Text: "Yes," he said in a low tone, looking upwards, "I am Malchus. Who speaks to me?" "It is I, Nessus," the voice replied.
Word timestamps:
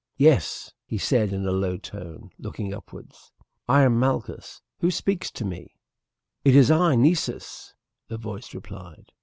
"Yes," 0.17 0.73
he 0.87 0.97
said 0.97 1.31
in 1.31 1.45
a 1.45 1.51
low 1.51 1.77
tone, 1.77 2.31
looking 2.39 2.73
upwards, 2.73 3.31
"I 3.69 3.83
am 3.83 3.99
Malchus. 3.99 4.59
Who 4.79 4.89
speaks 4.89 5.29
to 5.29 5.45
me?" 5.45 5.75
"It 6.43 6.55
is 6.55 6.71
I, 6.71 6.95
Nessus," 6.95 7.75
the 8.07 8.17
voice 8.17 8.55
replied. 8.55 9.11